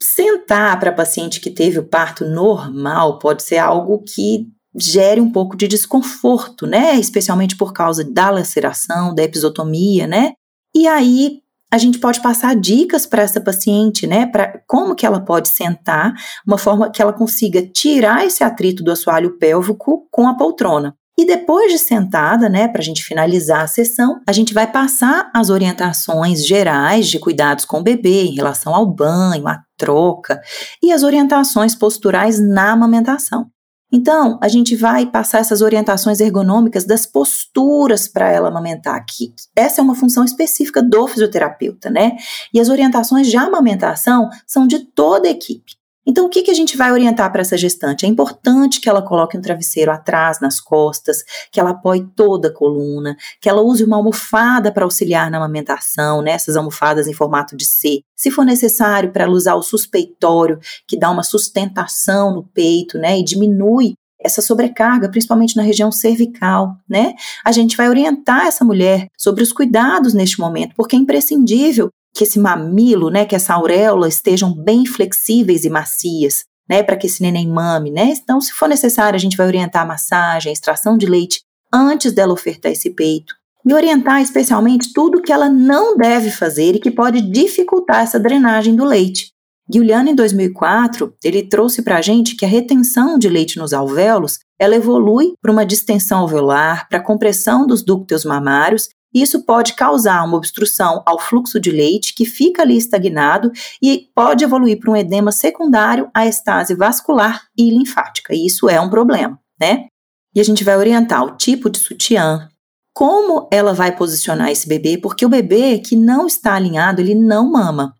Sentar 0.00 0.78
para 0.78 0.92
paciente 0.92 1.40
que 1.40 1.50
teve 1.50 1.78
o 1.78 1.86
parto 1.86 2.24
normal 2.24 3.18
pode 3.18 3.42
ser 3.42 3.58
algo 3.58 4.02
que 4.02 4.46
gere 4.76 5.20
um 5.20 5.32
pouco 5.32 5.56
de 5.56 5.66
desconforto, 5.66 6.66
né? 6.66 6.94
Especialmente 6.96 7.56
por 7.56 7.72
causa 7.72 8.04
da 8.04 8.30
laceração, 8.30 9.14
da 9.14 9.24
episotomia, 9.24 10.06
né? 10.06 10.34
E 10.74 10.86
aí 10.86 11.40
a 11.70 11.76
gente 11.76 11.98
pode 11.98 12.20
passar 12.22 12.56
dicas 12.56 13.06
para 13.06 13.22
essa 13.22 13.40
paciente, 13.40 14.06
né? 14.06 14.26
Para 14.26 14.62
como 14.66 14.94
que 14.94 15.04
ela 15.04 15.20
pode 15.20 15.48
sentar, 15.48 16.14
uma 16.46 16.56
forma 16.56 16.90
que 16.90 17.02
ela 17.02 17.12
consiga 17.12 17.66
tirar 17.66 18.24
esse 18.24 18.42
atrito 18.42 18.82
do 18.82 18.92
assoalho 18.92 19.36
pélvico 19.38 20.08
com 20.10 20.26
a 20.26 20.36
poltrona. 20.36 20.96
E 21.18 21.26
depois 21.26 21.72
de 21.72 21.78
sentada, 21.78 22.48
né, 22.48 22.68
para 22.68 22.80
a 22.80 22.84
gente 22.84 23.02
finalizar 23.02 23.62
a 23.62 23.66
sessão, 23.66 24.20
a 24.24 24.32
gente 24.32 24.54
vai 24.54 24.70
passar 24.70 25.28
as 25.34 25.50
orientações 25.50 26.46
gerais 26.46 27.08
de 27.08 27.18
cuidados 27.18 27.64
com 27.64 27.80
o 27.80 27.82
bebê 27.82 28.26
em 28.26 28.36
relação 28.36 28.72
ao 28.72 28.86
banho, 28.86 29.48
à 29.48 29.60
troca 29.76 30.40
e 30.80 30.92
as 30.92 31.02
orientações 31.02 31.74
posturais 31.74 32.38
na 32.38 32.70
amamentação. 32.70 33.50
Então, 33.90 34.38
a 34.40 34.46
gente 34.46 34.76
vai 34.76 35.06
passar 35.06 35.38
essas 35.38 35.60
orientações 35.60 36.20
ergonômicas 36.20 36.84
das 36.84 37.04
posturas 37.04 38.06
para 38.06 38.30
ela 38.30 38.48
amamentar 38.48 38.94
aqui. 38.94 39.32
Essa 39.56 39.80
é 39.80 39.84
uma 39.84 39.94
função 39.96 40.24
específica 40.24 40.80
do 40.80 41.08
fisioterapeuta, 41.08 41.90
né? 41.90 42.16
E 42.54 42.60
as 42.60 42.68
orientações 42.68 43.28
de 43.28 43.36
amamentação 43.36 44.28
são 44.46 44.66
de 44.66 44.80
toda 44.92 45.26
a 45.26 45.30
equipe. 45.30 45.77
Então, 46.10 46.24
o 46.24 46.30
que, 46.30 46.40
que 46.40 46.50
a 46.50 46.54
gente 46.54 46.74
vai 46.74 46.90
orientar 46.90 47.30
para 47.30 47.42
essa 47.42 47.54
gestante? 47.54 48.06
É 48.06 48.08
importante 48.08 48.80
que 48.80 48.88
ela 48.88 49.02
coloque 49.02 49.36
um 49.36 49.42
travesseiro 49.42 49.92
atrás, 49.92 50.40
nas 50.40 50.58
costas, 50.58 51.22
que 51.52 51.60
ela 51.60 51.70
apoie 51.70 52.02
toda 52.16 52.48
a 52.48 52.52
coluna, 52.52 53.14
que 53.38 53.46
ela 53.46 53.60
use 53.60 53.84
uma 53.84 53.98
almofada 53.98 54.72
para 54.72 54.84
auxiliar 54.84 55.30
na 55.30 55.36
amamentação, 55.36 56.22
né? 56.22 56.30
essas 56.30 56.56
almofadas 56.56 57.06
em 57.06 57.12
formato 57.12 57.54
de 57.54 57.66
C. 57.66 58.00
Se 58.16 58.30
for 58.30 58.46
necessário, 58.46 59.12
para 59.12 59.24
ela 59.24 59.34
usar 59.34 59.54
o 59.54 59.62
suspeitório, 59.62 60.58
que 60.86 60.98
dá 60.98 61.10
uma 61.10 61.22
sustentação 61.22 62.36
no 62.36 62.42
peito 62.42 62.96
né? 62.96 63.18
e 63.18 63.22
diminui 63.22 63.92
essa 64.18 64.40
sobrecarga, 64.40 65.10
principalmente 65.10 65.56
na 65.56 65.62
região 65.62 65.92
cervical, 65.92 66.74
né? 66.88 67.14
A 67.44 67.52
gente 67.52 67.76
vai 67.76 67.88
orientar 67.88 68.46
essa 68.46 68.64
mulher 68.64 69.06
sobre 69.16 69.44
os 69.44 69.52
cuidados 69.52 70.12
neste 70.12 70.40
momento, 70.40 70.74
porque 70.74 70.96
é 70.96 70.98
imprescindível 70.98 71.88
que 72.14 72.24
esse 72.24 72.38
mamilo, 72.38 73.10
né, 73.10 73.24
que 73.24 73.36
essa 73.36 73.54
auréola 73.54 74.08
estejam 74.08 74.54
bem 74.54 74.84
flexíveis 74.86 75.64
e 75.64 75.70
macias, 75.70 76.44
né, 76.68 76.82
para 76.82 76.96
que 76.96 77.06
esse 77.06 77.22
neném 77.22 77.48
mame, 77.48 77.90
né? 77.90 78.14
Então, 78.22 78.40
se 78.40 78.52
for 78.52 78.68
necessário, 78.68 79.16
a 79.16 79.20
gente 79.20 79.36
vai 79.36 79.46
orientar 79.46 79.82
a 79.82 79.86
massagem, 79.86 80.50
a 80.50 80.52
extração 80.52 80.98
de 80.98 81.06
leite 81.06 81.40
antes 81.72 82.12
dela 82.12 82.32
ofertar 82.32 82.72
esse 82.72 82.90
peito. 82.90 83.34
E 83.66 83.74
orientar 83.74 84.22
especialmente 84.22 84.92
tudo 84.92 85.20
que 85.20 85.32
ela 85.32 85.48
não 85.48 85.96
deve 85.96 86.30
fazer 86.30 86.74
e 86.74 86.78
que 86.78 86.90
pode 86.90 87.20
dificultar 87.20 88.02
essa 88.02 88.18
drenagem 88.18 88.74
do 88.74 88.84
leite. 88.84 89.32
Giuliano, 89.70 90.08
em 90.08 90.14
2004, 90.14 91.14
ele 91.22 91.42
trouxe 91.42 91.82
para 91.82 91.98
a 91.98 92.02
gente 92.02 92.34
que 92.34 92.46
a 92.46 92.48
retenção 92.48 93.18
de 93.18 93.28
leite 93.28 93.58
nos 93.58 93.74
alvéolos 93.74 94.38
ela 94.58 94.74
evolui 94.74 95.34
para 95.42 95.52
uma 95.52 95.66
distensão 95.66 96.20
alveolar, 96.20 96.88
para 96.88 97.02
compressão 97.02 97.66
dos 97.66 97.84
ductos 97.84 98.24
mamários 98.24 98.88
isso 99.14 99.44
pode 99.44 99.74
causar 99.74 100.24
uma 100.24 100.36
obstrução 100.36 101.02
ao 101.06 101.18
fluxo 101.18 101.58
de 101.58 101.70
leite 101.70 102.14
que 102.14 102.24
fica 102.24 102.62
ali 102.62 102.76
estagnado 102.76 103.50
e 103.82 104.08
pode 104.14 104.44
evoluir 104.44 104.78
para 104.78 104.90
um 104.90 104.96
edema 104.96 105.32
secundário 105.32 106.10
à 106.14 106.26
estase 106.26 106.74
vascular 106.74 107.44
e 107.56 107.70
linfática. 107.70 108.34
E 108.34 108.46
isso 108.46 108.68
é 108.68 108.80
um 108.80 108.90
problema, 108.90 109.38
né? 109.60 109.86
E 110.34 110.40
a 110.40 110.44
gente 110.44 110.62
vai 110.62 110.76
orientar 110.76 111.24
o 111.24 111.36
tipo 111.36 111.70
de 111.70 111.78
sutiã, 111.78 112.48
como 112.94 113.48
ela 113.50 113.72
vai 113.72 113.96
posicionar 113.96 114.50
esse 114.50 114.68
bebê, 114.68 114.98
porque 114.98 115.24
o 115.24 115.28
bebê 115.28 115.78
que 115.78 115.96
não 115.96 116.26
está 116.26 116.54
alinhado, 116.54 117.00
ele 117.00 117.14
não 117.14 117.50
mama, 117.50 117.94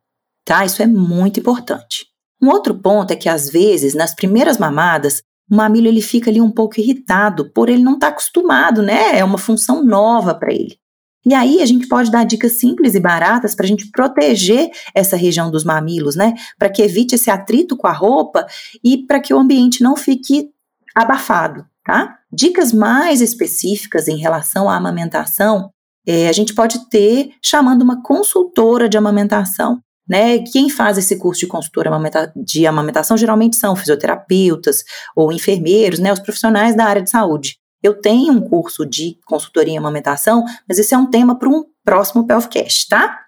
tá? 0.45 0.65
Isso 0.65 0.83
é 0.83 0.87
muito 0.87 1.41
importante. 1.41 2.07
Um 2.41 2.49
outro 2.49 2.75
ponto 2.75 3.11
é 3.13 3.17
que 3.17 3.29
às 3.29 3.49
vezes, 3.49 3.95
nas 3.95 4.15
primeiras 4.15 4.59
mamadas, 4.59 5.23
o 5.51 5.57
mamilo 5.57 5.89
ele 5.89 6.03
fica 6.03 6.31
ali 6.31 6.41
um 6.41 6.51
pouco 6.51 6.79
irritado, 6.79 7.51
por 7.53 7.69
ele 7.69 7.83
não 7.83 7.95
estar 7.95 8.09
tá 8.09 8.13
acostumado, 8.13 8.83
né? 8.83 9.19
É 9.19 9.25
uma 9.25 9.39
função 9.39 9.85
nova 9.85 10.35
para 10.35 10.53
ele. 10.53 10.77
E 11.27 11.35
aí 11.35 11.61
a 11.61 11.67
gente 11.67 11.89
pode 11.89 12.11
dar 12.11 12.25
dicas 12.25 12.53
simples 12.53 12.95
e 12.95 13.01
baratas 13.01 13.55
para 13.55 13.65
a 13.65 13.69
gente 13.69 13.91
proteger 13.91 14.71
essa 14.95 15.17
região 15.17 15.51
dos 15.51 15.65
mamilos, 15.65 16.17
né? 16.17 16.35
Para 16.59 16.71
que 16.71 16.83
evite 16.83 17.15
esse 17.15 17.31
atrito 17.31 17.77
com 17.77 17.87
a 17.87 17.93
roupa 17.93 18.47
e 18.83 19.07
para 19.07 19.21
que 19.21 19.35
o 19.35 19.39
ambiente 19.39 19.83
não 19.83 19.97
fique 19.97 20.51
abafado, 20.95 21.67
tá? 21.85 22.17
Dicas 22.33 22.73
mais 22.73 23.21
específicas 23.21 24.09
em 24.09 24.17
relação 24.17 24.69
à 24.69 24.77
amamentação, 24.77 25.71
é, 26.07 26.29
a 26.29 26.33
gente 26.33 26.55
pode 26.55 26.89
ter 26.89 27.31
chamando 27.43 27.83
uma 27.83 28.03
consultora 28.03 28.89
de 28.89 28.97
amamentação. 28.97 29.81
Né? 30.09 30.39
Quem 30.39 30.71
faz 30.71 30.97
esse 30.97 31.19
curso 31.19 31.41
de 31.41 31.47
consultora 31.47 31.91
de 32.35 32.67
amamentação 32.67 33.15
geralmente 33.15 33.57
são 33.57 33.77
fisioterapeutas 33.77 34.83
ou 35.15 35.31
enfermeiros, 35.31 35.99
né? 35.99 36.11
Os 36.11 36.19
profissionais 36.19 36.75
da 36.75 36.87
área 36.87 37.03
de 37.03 37.11
saúde. 37.11 37.59
Eu 37.81 38.01
tenho 38.01 38.33
um 38.33 38.41
curso 38.41 38.85
de 38.85 39.21
consultoria 39.25 39.75
em 39.75 39.79
amamentação, 39.79 40.45
mas 40.69 40.81
esse 40.81 40.93
é 40.93 40.99
um 40.99 41.07
tema 41.07 41.39
para 41.39 41.49
um 41.49 41.65
próximo 41.85 42.27
Pelfcast, 42.27 42.89
tá? 42.89 43.21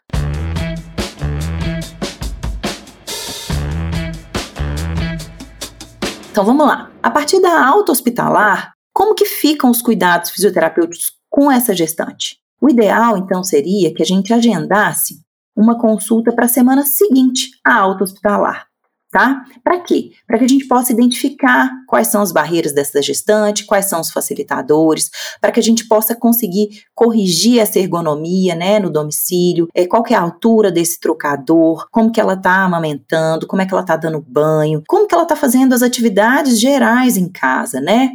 Então 6.33 6.45
vamos 6.45 6.67
lá. 6.67 6.91
A 7.01 7.11
partir 7.11 7.41
da 7.41 7.65
alta 7.65 7.93
hospitalar, 7.93 8.73
como 8.93 9.15
que 9.15 9.25
ficam 9.25 9.71
os 9.71 9.81
cuidados 9.81 10.31
fisioterapêuticos 10.31 11.13
com 11.29 11.51
essa 11.51 11.73
gestante? 11.73 12.39
O 12.61 12.69
ideal, 12.69 13.17
então, 13.17 13.45
seria 13.45 13.95
que 13.95 14.03
a 14.03 14.07
gente 14.07 14.35
agendasse 14.35 15.21
uma 15.57 15.79
consulta 15.79 16.33
para 16.33 16.47
a 16.47 16.49
semana 16.49 16.83
seguinte 16.83 17.51
à 17.65 17.77
alta 17.77 18.03
hospitalar 18.03 18.70
tá? 19.11 19.45
Para 19.65 19.81
quê? 19.81 20.13
Para 20.27 20.39
que 20.39 20.45
a 20.45 20.49
gente 20.49 20.67
possa 20.69 20.93
identificar 20.93 21.69
quais 21.89 22.07
são 22.07 22.23
as 22.23 22.31
barreiras 22.31 22.73
dessa 22.73 23.03
gestante, 23.03 23.67
quais 23.67 23.87
são 23.87 24.01
os 24.01 24.11
facilitadores, 24.11 25.11
para 25.41 25.51
que 25.51 25.59
a 25.59 25.63
gente 25.63 25.89
possa 25.89 26.15
conseguir 26.15 26.85
corrigir 26.95 27.59
essa 27.59 27.79
ergonomia, 27.79 28.55
né, 28.55 28.79
no 28.79 28.89
domicílio, 28.89 29.69
é, 29.75 29.87
qual 29.87 30.03
que 30.03 30.15
é 30.15 30.17
a 30.17 30.21
altura 30.21 30.71
desse 30.71 31.01
trocador, 31.01 31.89
como 31.91 32.13
que 32.13 32.21
ela 32.21 32.35
está 32.35 32.63
amamentando, 32.63 33.47
como 33.47 33.61
é 33.63 33.67
que 33.67 33.75
ela 33.75 33.81
está 33.81 33.97
dando 33.97 34.25
banho, 34.27 34.83
como 34.87 35.09
que 35.09 35.15
ela 35.15 35.25
está 35.25 35.35
fazendo 35.35 35.75
as 35.75 35.83
atividades 35.83 36.61
gerais 36.61 37.17
em 37.17 37.29
casa, 37.29 37.81
né? 37.81 38.11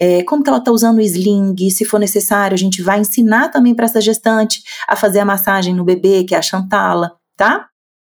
É, 0.00 0.22
como 0.22 0.42
que 0.42 0.48
ela 0.48 0.58
está 0.58 0.72
usando 0.72 0.98
o 0.98 1.02
sling, 1.02 1.70
se 1.70 1.84
for 1.84 2.00
necessário, 2.00 2.54
a 2.54 2.58
gente 2.58 2.80
vai 2.80 3.00
ensinar 3.00 3.50
também 3.50 3.74
para 3.74 3.84
essa 3.84 4.00
gestante 4.00 4.62
a 4.86 4.96
fazer 4.96 5.18
a 5.18 5.24
massagem 5.24 5.74
no 5.74 5.84
bebê, 5.84 6.24
que 6.24 6.34
é 6.34 6.38
a 6.38 6.42
chantala, 6.42 7.12
tá? 7.36 7.66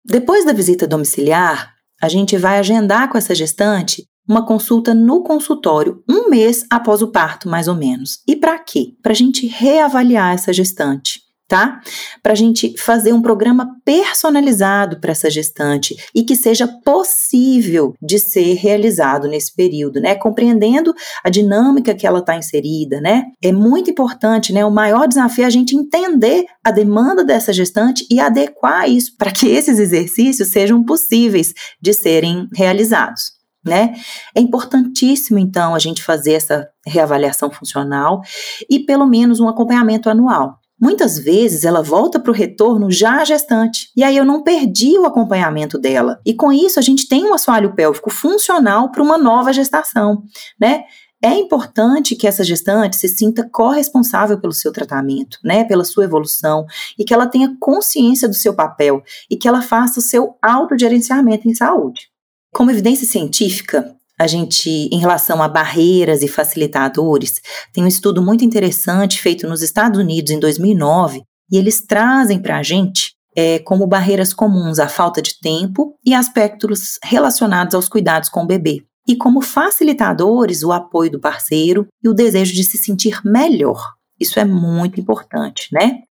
Depois 0.05 0.45
da 0.45 0.51
visita 0.51 0.87
domiciliar, 0.87 1.72
a 2.03 2.09
gente 2.09 2.37
vai 2.37 2.59
agendar 2.59 3.07
com 3.07 3.17
essa 3.17 3.33
gestante 3.33 4.03
uma 4.27 4.45
consulta 4.45 4.93
no 4.93 5.23
consultório 5.23 6.03
um 6.07 6.29
mês 6.29 6.65
após 6.69 7.01
o 7.01 7.07
parto, 7.07 7.47
mais 7.47 7.69
ou 7.69 7.75
menos. 7.75 8.19
E 8.27 8.35
para 8.35 8.59
quê? 8.59 8.93
Para 9.01 9.13
a 9.13 9.15
gente 9.15 9.47
reavaliar 9.47 10.33
essa 10.33 10.51
gestante. 10.51 11.21
Tá? 11.47 11.81
Para 12.21 12.33
a 12.33 12.35
gente 12.35 12.75
fazer 12.77 13.13
um 13.13 13.21
programa 13.21 13.75
personalizado 13.85 14.99
para 14.99 15.11
essa 15.11 15.29
gestante 15.29 15.95
e 16.15 16.23
que 16.23 16.35
seja 16.35 16.67
possível 16.67 17.93
de 18.01 18.17
ser 18.17 18.53
realizado 18.55 19.27
nesse 19.27 19.53
período, 19.53 19.99
né? 19.99 20.15
Compreendendo 20.15 20.93
a 21.23 21.29
dinâmica 21.29 21.93
que 21.93 22.07
ela 22.07 22.19
está 22.19 22.35
inserida, 22.35 22.99
né? 23.01 23.25
É 23.41 23.51
muito 23.51 23.91
importante, 23.91 24.53
né? 24.53 24.65
O 24.65 24.71
maior 24.71 25.07
desafio 25.07 25.43
é 25.43 25.47
a 25.47 25.51
gente 25.51 25.75
entender 25.75 26.45
a 26.63 26.71
demanda 26.71 27.23
dessa 27.23 27.51
gestante 27.51 28.05
e 28.09 28.19
adequar 28.19 28.89
isso 28.89 29.15
para 29.17 29.31
que 29.31 29.47
esses 29.47 29.79
exercícios 29.79 30.49
sejam 30.49 30.83
possíveis 30.83 31.53
de 31.81 31.93
serem 31.93 32.47
realizados. 32.55 33.33
Né? 33.65 33.95
É 34.35 34.41
importantíssimo, 34.41 35.39
então, 35.39 35.73
a 35.73 35.79
gente 35.79 36.03
fazer 36.03 36.33
essa 36.33 36.67
reavaliação 36.85 37.49
funcional 37.49 38.21
e 38.69 38.79
pelo 38.79 39.05
menos 39.05 39.39
um 39.39 39.47
acompanhamento 39.47 40.09
anual. 40.09 40.59
Muitas 40.83 41.17
vezes 41.17 41.63
ela 41.63 41.81
volta 41.81 42.19
para 42.19 42.29
o 42.29 42.35
retorno 42.35 42.91
já 42.91 43.23
gestante, 43.23 43.89
e 43.95 44.03
aí 44.03 44.17
eu 44.17 44.25
não 44.25 44.43
perdi 44.43 44.99
o 44.99 45.05
acompanhamento 45.05 45.79
dela. 45.79 46.19
E 46.25 46.33
com 46.33 46.51
isso 46.51 46.77
a 46.77 46.81
gente 46.81 47.07
tem 47.07 47.23
um 47.23 47.33
assoalho 47.33 47.73
pélvico 47.73 48.09
funcional 48.09 48.91
para 48.91 49.01
uma 49.01 49.17
nova 49.17 49.53
gestação, 49.53 50.23
né? 50.59 50.83
É 51.23 51.35
importante 51.35 52.17
que 52.17 52.27
essa 52.27 52.43
gestante 52.43 52.97
se 52.97 53.07
sinta 53.07 53.47
corresponsável 53.49 54.37
pelo 54.41 54.51
seu 54.51 54.73
tratamento, 54.73 55.39
né, 55.41 55.63
pela 55.63 55.85
sua 55.85 56.03
evolução, 56.03 56.65
e 56.99 57.05
que 57.05 57.13
ela 57.13 57.27
tenha 57.27 57.55
consciência 57.61 58.27
do 58.27 58.33
seu 58.33 58.53
papel 58.53 59.01
e 59.29 59.37
que 59.37 59.47
ela 59.47 59.61
faça 59.61 60.01
o 60.01 60.03
seu 60.03 60.35
autogerenciamento 60.41 61.47
em 61.47 61.55
saúde. 61.55 62.09
Como 62.53 62.71
evidência 62.71 63.07
científica, 63.07 63.95
a 64.19 64.27
gente, 64.27 64.69
em 64.69 64.99
relação 64.99 65.41
a 65.41 65.47
barreiras 65.47 66.21
e 66.21 66.27
facilitadores, 66.27 67.41
tem 67.73 67.83
um 67.83 67.87
estudo 67.87 68.21
muito 68.21 68.45
interessante 68.45 69.21
feito 69.21 69.47
nos 69.47 69.61
Estados 69.61 69.99
Unidos 69.99 70.31
em 70.31 70.39
2009 70.39 71.23
e 71.51 71.57
eles 71.57 71.85
trazem 71.85 72.39
para 72.39 72.57
a 72.57 72.63
gente 72.63 73.13
é, 73.35 73.59
como 73.59 73.87
barreiras 73.87 74.33
comuns 74.33 74.79
a 74.79 74.87
falta 74.87 75.21
de 75.21 75.39
tempo 75.39 75.95
e 76.05 76.13
aspectos 76.13 76.99
relacionados 77.03 77.73
aos 77.73 77.89
cuidados 77.89 78.29
com 78.29 78.43
o 78.43 78.47
bebê. 78.47 78.85
E 79.07 79.15
como 79.15 79.41
facilitadores, 79.41 80.63
o 80.63 80.71
apoio 80.71 81.11
do 81.11 81.19
parceiro 81.19 81.87
e 82.01 82.07
o 82.07 82.13
desejo 82.13 82.53
de 82.53 82.63
se 82.63 82.77
sentir 82.77 83.19
melhor. 83.25 83.93
Isso 84.19 84.39
é 84.39 84.45
muito 84.45 84.99
importante, 84.99 85.67
né? 85.73 86.03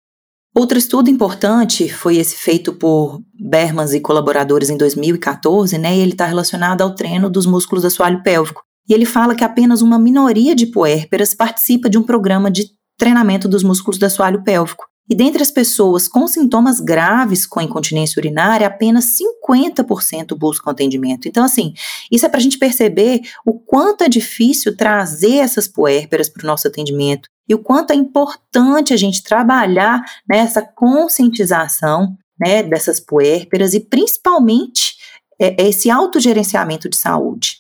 Outro 0.54 0.78
estudo 0.78 1.10
importante 1.10 1.88
foi 1.88 2.18
esse 2.18 2.36
feito 2.36 2.74
por 2.74 3.22
Bermans 3.40 3.94
e 3.94 4.02
colaboradores 4.02 4.70
em 4.70 4.76
2014, 4.76 5.78
né? 5.78 5.96
E 5.96 6.00
ele 6.02 6.12
está 6.12 6.26
relacionado 6.26 6.82
ao 6.82 6.94
treino 6.94 7.30
dos 7.30 7.46
músculos 7.46 7.84
do 7.84 7.88
assoalho 7.88 8.22
pélvico. 8.22 8.62
E 8.90 8.94
ele 8.94 9.06
fala 9.06 9.34
que 9.34 9.46
apenas 9.46 9.82
uma 9.82 9.98
minoria 9.98 10.54
de 10.54 10.66
puérperas 10.66 11.34
participa 11.34 11.90
de 11.90 11.98
um 11.98 12.04
programa 12.04 12.52
de 12.52 12.66
treinamento 12.98 13.48
dos 13.48 13.64
músculos 13.64 13.98
do 13.98 14.06
assoalho 14.06 14.44
pélvico. 14.44 14.84
E 15.10 15.16
dentre 15.16 15.42
as 15.42 15.52
pessoas 15.52 16.08
com 16.08 16.28
sintomas 16.28 16.80
graves 16.80 17.46
com 17.46 17.62
incontinência 17.62 18.20
urinária, 18.20 18.68
apenas 18.68 19.18
50% 19.46 20.38
buscam 20.38 20.72
atendimento. 20.72 21.28
Então, 21.28 21.44
assim, 21.44 21.74
isso 22.12 22.26
é 22.26 22.30
para 22.30 22.40
a 22.40 22.44
gente 22.44 22.58
perceber 22.58 23.22
o 23.46 23.60
quanto 23.60 24.04
é 24.04 24.10
difícil 24.10 24.76
trazer 24.76 25.38
essas 25.38 25.68
puérperas 25.68 26.30
para 26.30 26.44
o 26.44 26.48
nosso 26.48 26.68
atendimento 26.68 27.30
e 27.52 27.54
o 27.54 27.60
quanto 27.60 27.92
é 27.92 27.96
importante 27.96 28.94
a 28.94 28.98
gente 28.98 29.22
trabalhar 29.22 30.02
nessa 30.26 30.62
conscientização 30.62 32.18
né, 32.40 32.64
dessas 32.64 32.98
puérperas 32.98 33.74
e 33.74 33.82
principalmente 33.82 34.96
é, 35.38 35.68
esse 35.68 35.92
autogerenciamento 35.92 36.88
de 36.88 36.96
saúde. 36.96 37.58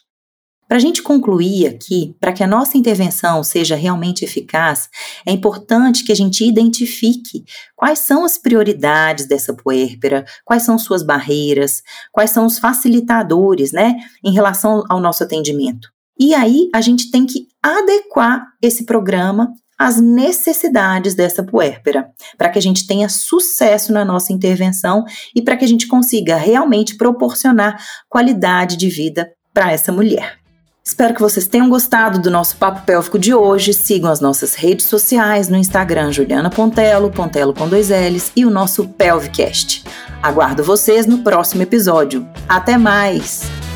Para 0.65 0.77
a 0.77 0.79
gente 0.79 1.03
concluir 1.03 1.67
aqui, 1.67 2.15
para 2.21 2.31
que 2.31 2.41
a 2.41 2.47
nossa 2.47 2.77
intervenção 2.77 3.43
seja 3.43 3.75
realmente 3.75 4.23
eficaz, 4.23 4.87
é 5.25 5.31
importante 5.33 6.05
que 6.05 6.13
a 6.13 6.15
gente 6.15 6.45
identifique 6.45 7.43
quais 7.75 7.99
são 7.99 8.23
as 8.23 8.37
prioridades 8.37 9.27
dessa 9.27 9.53
puérpera, 9.53 10.23
quais 10.45 10.63
são 10.63 10.79
suas 10.79 11.03
barreiras, 11.03 11.83
quais 12.13 12.31
são 12.31 12.45
os 12.45 12.57
facilitadores, 12.57 13.73
né, 13.73 13.97
em 14.23 14.31
relação 14.31 14.85
ao 14.87 15.01
nosso 15.01 15.21
atendimento. 15.21 15.89
E 16.17 16.33
aí 16.33 16.69
a 16.73 16.79
gente 16.79 17.11
tem 17.11 17.25
que 17.25 17.47
adequar 17.61 18.47
esse 18.61 18.85
programa 18.85 19.53
às 19.81 19.99
necessidades 19.99 21.15
dessa 21.15 21.41
puérpera, 21.41 22.07
para 22.37 22.49
que 22.49 22.59
a 22.59 22.61
gente 22.61 22.85
tenha 22.85 23.09
sucesso 23.09 23.91
na 23.91 24.05
nossa 24.05 24.31
intervenção 24.31 25.03
e 25.35 25.41
para 25.41 25.57
que 25.57 25.65
a 25.65 25.67
gente 25.67 25.87
consiga 25.87 26.35
realmente 26.35 26.95
proporcionar 26.95 27.83
qualidade 28.07 28.77
de 28.77 28.89
vida 28.89 29.31
para 29.51 29.71
essa 29.71 29.91
mulher. 29.91 30.39
Espero 30.83 31.15
que 31.15 31.21
vocês 31.21 31.47
tenham 31.47 31.67
gostado 31.67 32.19
do 32.19 32.29
nosso 32.29 32.57
papo 32.57 32.85
pélvico 32.85 33.17
de 33.17 33.33
hoje. 33.33 33.73
Sigam 33.73 34.11
as 34.11 34.19
nossas 34.19 34.53
redes 34.53 34.85
sociais 34.85 35.49
no 35.49 35.57
Instagram 35.57 36.11
Juliana 36.11 36.51
Pontelo, 36.51 37.09
Pontelo 37.09 37.53
com 37.53 37.67
dois 37.67 37.89
L's 37.89 38.31
e 38.35 38.45
o 38.45 38.51
nosso 38.51 38.87
Pelvicast. 38.87 39.83
Aguardo 40.21 40.63
vocês 40.63 41.07
no 41.07 41.19
próximo 41.19 41.63
episódio. 41.63 42.27
Até 42.47 42.77
mais! 42.77 43.70